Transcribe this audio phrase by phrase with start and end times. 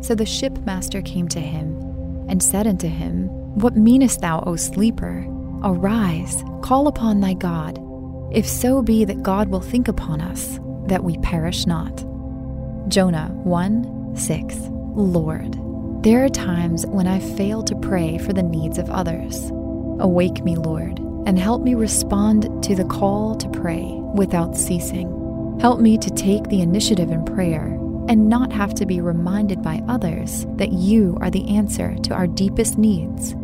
[0.00, 1.76] So the shipmaster came to him
[2.28, 5.26] and said unto him, What meanest thou, O sleeper?
[5.62, 7.78] Arise, call upon thy God,
[8.32, 12.04] if so be that God will think upon us, that we perish not.
[12.88, 14.56] Jonah 1 6.
[14.94, 15.58] Lord,
[16.02, 19.50] there are times when I fail to pray for the needs of others.
[20.00, 25.08] Awake me, Lord, and help me respond to the call to pray without ceasing.
[25.60, 27.76] Help me to take the initiative in prayer
[28.10, 32.26] and not have to be reminded by others that you are the answer to our
[32.26, 33.36] deepest needs.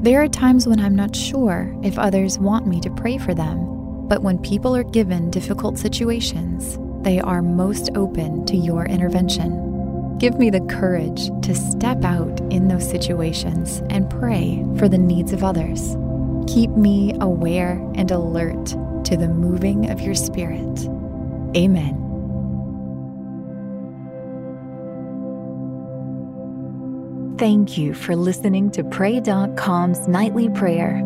[0.00, 4.06] There are times when I'm not sure if others want me to pray for them,
[4.06, 10.18] but when people are given difficult situations, they are most open to your intervention.
[10.18, 15.32] Give me the courage to step out in those situations and pray for the needs
[15.32, 15.96] of others.
[16.46, 18.66] Keep me aware and alert
[19.06, 20.78] to the moving of your Spirit.
[21.56, 22.11] Amen.
[27.38, 31.00] Thank you for listening to Pray.com's nightly prayer.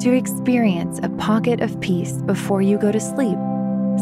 [0.00, 3.38] To experience a pocket of peace before you go to sleep,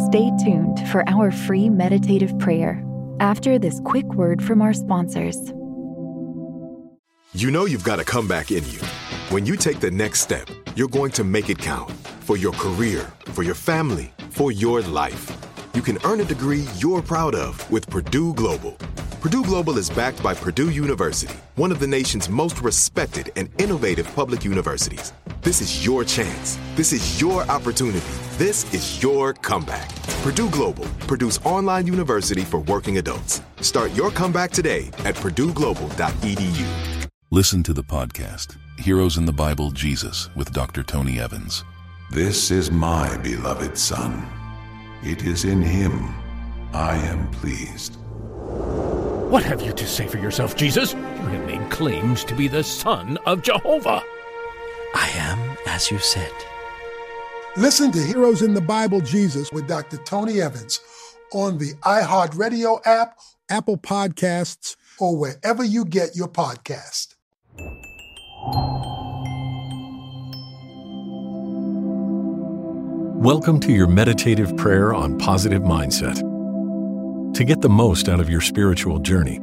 [0.09, 2.83] stay tuned for our free meditative prayer
[3.21, 5.37] after this quick word from our sponsors.
[7.35, 8.81] You know you've got a comeback in you.
[9.29, 13.13] When you take the next step, you're going to make it count for your career,
[13.27, 15.31] for your family, for your life.
[15.75, 18.79] You can earn a degree you're proud of with Purdue Global.
[19.23, 24.13] Purdue Global is backed by Purdue University, one of the nation's most respected and innovative
[24.17, 25.13] public universities.
[25.43, 26.59] This is your chance.
[26.75, 28.05] This is your opportunity.
[28.37, 29.95] This is your comeback.
[30.25, 33.43] Purdue Global, Purdue's online university for working adults.
[33.61, 37.09] Start your comeback today at purdueglobal.edu.
[37.31, 40.83] Listen to the podcast, Heroes in the Bible Jesus, with Dr.
[40.83, 41.63] Tony Evans.
[42.11, 44.27] This is my beloved Son.
[45.05, 46.13] It is in him
[46.75, 48.02] I am pleased.
[49.33, 50.93] What have you to say for yourself, Jesus?
[50.93, 54.03] You have made claims to be the Son of Jehovah.
[54.95, 56.31] I am as you said.
[57.57, 59.97] Listen to Heroes in the Bible Jesus with Dr.
[60.05, 60.81] Tony Evans
[61.33, 67.15] on the iHeartRadio app, Apple Podcasts, or wherever you get your podcast.
[73.17, 76.32] Welcome to your meditative prayer on positive mindset.
[77.43, 79.41] To get the most out of your spiritual journey,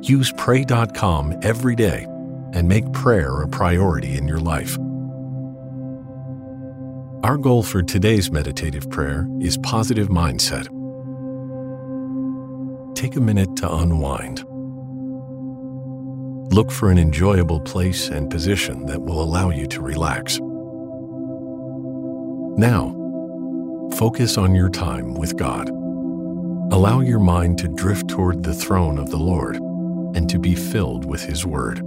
[0.00, 2.04] use pray.com every day
[2.54, 4.78] and make prayer a priority in your life.
[7.22, 10.68] Our goal for today's meditative prayer is positive mindset.
[12.96, 14.42] Take a minute to unwind.
[16.50, 20.38] Look for an enjoyable place and position that will allow you to relax.
[22.56, 22.94] Now,
[23.98, 25.70] focus on your time with God.
[26.70, 29.56] Allow your mind to drift toward the throne of the Lord
[30.14, 31.80] and to be filled with His Word.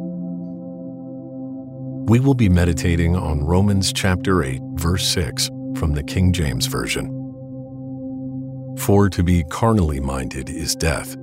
[2.10, 7.10] We will be meditating on Romans chapter 8, verse 6 from the King James Version.
[8.80, 11.16] For to be carnally minded is death,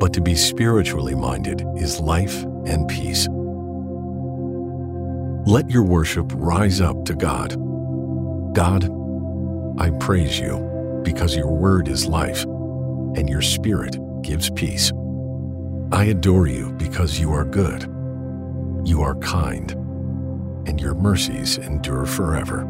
[0.00, 3.28] but to be spiritually minded is life and peace.
[5.46, 7.50] Let your worship rise up to God.
[8.56, 8.90] God,
[9.78, 10.58] I praise you
[11.04, 12.44] because your word is life
[13.16, 14.92] and your spirit gives peace.
[15.90, 17.82] I adore you because you are good,
[18.84, 19.72] you are kind,
[20.68, 22.68] and your mercies endure forever.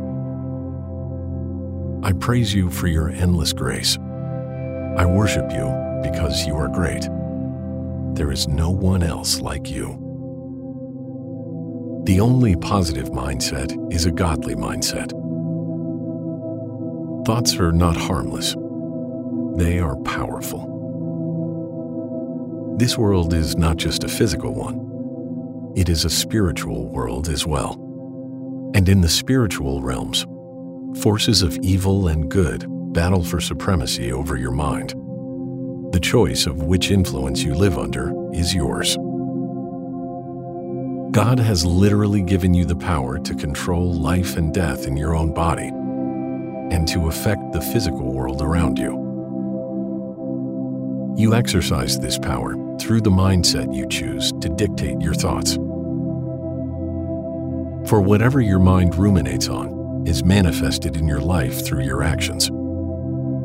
[2.02, 3.98] I praise you for your endless grace.
[3.98, 7.02] I worship you because you are great.
[8.16, 10.02] There is no one else like you.
[12.06, 15.10] The only positive mindset is a godly mindset.
[17.26, 18.54] Thoughts are not harmless
[19.56, 20.74] they are powerful.
[22.78, 27.72] This world is not just a physical one, it is a spiritual world as well.
[28.74, 30.26] And in the spiritual realms,
[31.00, 34.94] forces of evil and good battle for supremacy over your mind.
[35.92, 38.96] The choice of which influence you live under is yours.
[41.12, 45.32] God has literally given you the power to control life and death in your own
[45.32, 45.68] body
[46.74, 49.05] and to affect the physical world around you.
[51.16, 55.54] You exercise this power through the mindset you choose to dictate your thoughts.
[57.88, 62.50] For whatever your mind ruminates on is manifested in your life through your actions.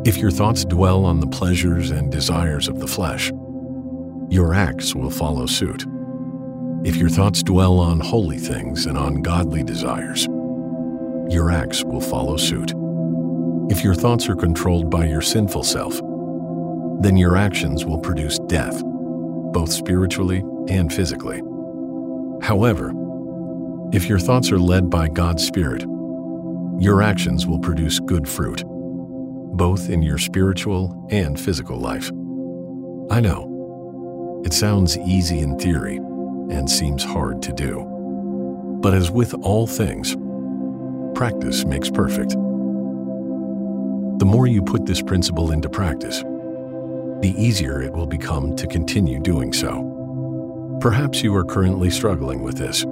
[0.05, 3.31] If your thoughts dwell on the pleasures and desires of the flesh,
[4.29, 5.85] your acts will follow suit.
[6.83, 10.25] If your thoughts dwell on holy things and on godly desires,
[11.29, 12.73] your acts will follow suit.
[13.69, 16.01] If your thoughts are controlled by your sinful self,
[17.01, 18.81] then your actions will produce death.
[19.53, 21.41] both spiritually and physically.
[22.41, 22.93] However,
[23.91, 25.85] if your thoughts are led by God's Spirit,
[26.79, 28.63] your actions will produce good fruit,
[29.53, 32.09] both in your spiritual and physical life.
[33.11, 37.85] I know, it sounds easy in theory and seems hard to do.
[38.81, 40.15] But as with all things,
[41.15, 42.31] practice makes perfect.
[44.19, 46.23] The more you put this principle into practice,
[47.21, 49.87] the easier it will become to continue doing so.
[50.81, 52.85] Perhaps you are currently struggling with this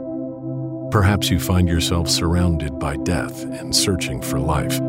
[0.92, 4.80] Perhaps you find yourself surrounded by death and searching for life.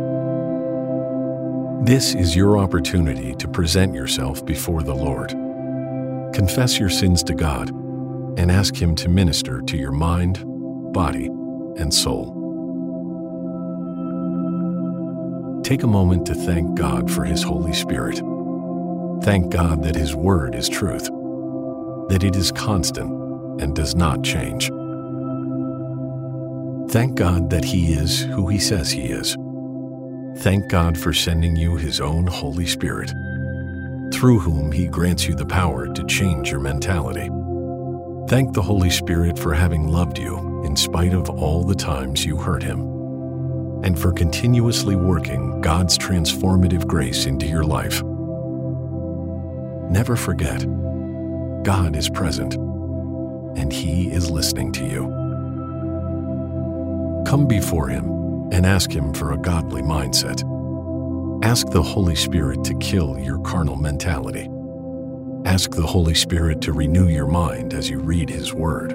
[1.84, 5.28] This is your opportunity to present yourself before the Lord.
[6.34, 7.69] Confess your sins to God
[8.38, 10.42] and ask Him to minister to your mind,
[10.94, 11.26] body,
[11.76, 12.37] and soul.
[15.62, 18.22] Take a moment to thank God for His Holy Spirit.
[19.22, 21.05] Thank God that His Word is truth,
[22.08, 24.70] that it is constant and does not change.
[26.90, 29.37] Thank God that He is who He says He is.
[30.38, 33.11] Thank God for sending you His own Holy Spirit,
[34.11, 37.28] through whom He grants you the power to change your mentality.
[38.26, 42.38] Thank the Holy Spirit for having loved you in spite of all the times you
[42.38, 42.81] hurt Him,
[43.84, 48.02] and for continuously working God's transformative grace into your life.
[49.90, 50.60] Never forget,
[51.64, 55.02] God is present, and He is listening to you.
[57.26, 58.04] Come before Him
[58.52, 60.44] and ask Him for a godly mindset.
[61.44, 64.48] Ask the Holy Spirit to kill your carnal mentality.
[65.44, 68.92] Ask the Holy Spirit to renew your mind as you read His Word.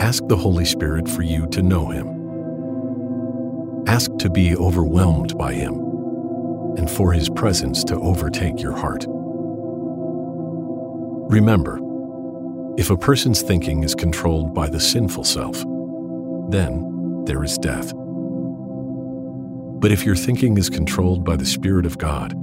[0.00, 2.08] Ask the Holy Spirit for you to know Him.
[3.86, 5.83] Ask to be overwhelmed by Him
[6.76, 9.06] and for His presence to overtake your heart.
[11.30, 11.80] Remember,
[12.76, 15.62] if a person's thinking is controlled by the sinful self,
[16.50, 17.92] then there is death.
[19.80, 22.34] But if your thinking is controlled by the Spirit of God,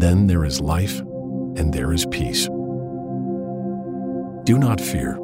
[0.00, 2.46] then there is life and there is peace.
[4.44, 5.18] Do not fear.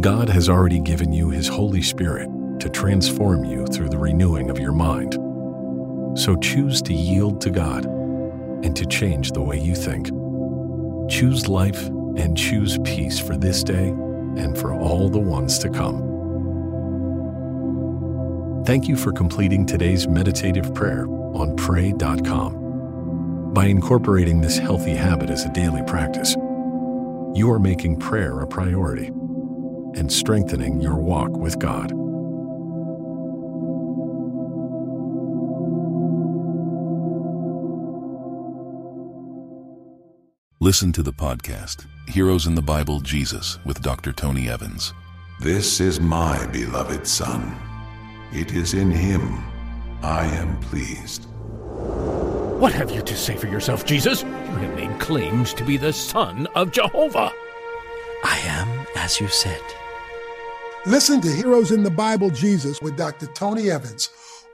[0.00, 2.28] God has already given you His Holy Spirit
[2.60, 5.16] to transform you through the renewing of your mind.
[6.16, 10.06] So choose to yield to God and to change the way you think.
[11.10, 11.86] Choose life
[12.16, 16.02] and choose peace for this day and for all the ones to come.
[18.64, 23.52] Thank you for completing today's meditative prayer on pray.com.
[23.52, 26.34] By incorporating this healthy habit as a daily practice,
[27.34, 29.08] you are making prayer a priority
[29.96, 31.92] and strengthening your walk with God.
[40.58, 44.10] Listen to the podcast, Heroes in the Bible Jesus, with Dr.
[44.10, 44.94] Tony Evans.
[45.38, 47.54] This is my beloved Son.
[48.32, 49.44] It is in him
[50.02, 51.26] I am pleased.
[52.58, 54.22] What have you to say for yourself, Jesus?
[54.22, 57.30] You have made claims to be the Son of Jehovah.
[58.24, 59.60] I am as you said.
[60.86, 63.26] Listen to Heroes in the Bible Jesus with Dr.
[63.26, 64.08] Tony Evans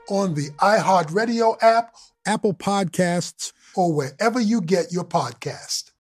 [0.09, 1.95] on the iHeartRadio app,
[2.25, 5.92] Apple Podcasts, or wherever you get your podcast.